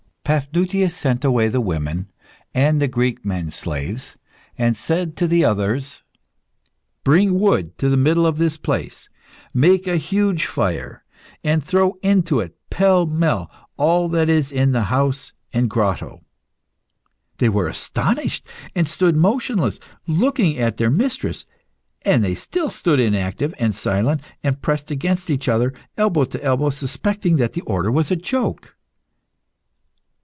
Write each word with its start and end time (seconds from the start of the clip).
Paphnutius 0.23 0.95
sent 0.95 1.25
away 1.25 1.49
the 1.49 1.59
women 1.59 2.07
and 2.53 2.81
the 2.81 2.87
Greek 2.87 3.25
men 3.25 3.51
slaves, 3.51 4.15
and 4.57 4.77
said 4.77 5.17
to 5.17 5.27
the 5.27 5.43
others 5.43 6.03
"Bring 7.03 7.37
wood 7.37 7.77
to 7.79 7.89
the 7.89 7.97
middle 7.97 8.25
of 8.25 8.37
this 8.37 8.55
place, 8.55 9.09
make 9.53 9.87
a 9.87 9.97
huge 9.97 10.45
fire, 10.45 11.03
and 11.43 11.61
throw 11.61 11.97
into 12.01 12.39
it 12.39 12.55
pell 12.69 13.05
mell 13.05 13.51
all 13.75 14.07
that 14.07 14.27
there 14.27 14.35
is 14.37 14.53
in 14.53 14.71
the 14.71 14.83
house 14.83 15.33
and 15.51 15.69
grotto." 15.69 16.23
They 17.39 17.49
were 17.49 17.67
astonished, 17.67 18.47
and 18.73 18.87
stood 18.87 19.17
motionless, 19.17 19.81
looking 20.07 20.57
at 20.57 20.77
their 20.77 20.89
mistress. 20.91 21.45
And 22.05 22.23
they 22.23 22.35
still 22.35 22.69
stood 22.69 23.01
inactive 23.01 23.53
and 23.59 23.75
silent, 23.75 24.21
and 24.41 24.61
pressed 24.61 24.91
against 24.91 25.29
each 25.29 25.49
other, 25.49 25.73
elbow 25.97 26.23
to 26.23 26.41
elbow, 26.41 26.69
suspecting 26.69 27.35
that 27.35 27.51
the 27.51 27.61
order 27.63 27.91
was 27.91 28.11
a 28.11 28.15
joke. 28.15 28.77